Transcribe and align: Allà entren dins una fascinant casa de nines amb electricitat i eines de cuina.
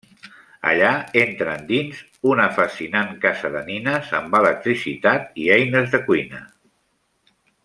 Allà 0.69 0.93
entren 1.23 1.67
dins 1.71 1.99
una 2.31 2.47
fascinant 2.55 3.13
casa 3.27 3.53
de 3.57 3.61
nines 3.69 4.11
amb 4.23 4.41
electricitat 4.41 5.41
i 5.45 5.49
eines 5.61 5.95
de 5.97 6.05
cuina. 6.09 6.45